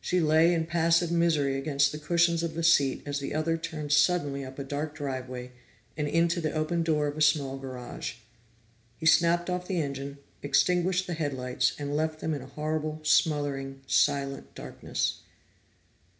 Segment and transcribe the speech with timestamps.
[0.00, 3.90] She lay in passive misery against the cushions of the seat as the other turned
[3.90, 5.50] suddenly up a dark driveway
[5.96, 8.18] and into the open door of a small garage.
[8.98, 13.80] He snapped off the engine, extinguished the headlights, and left them in a horrible, smothering,
[13.88, 15.22] silent darkness.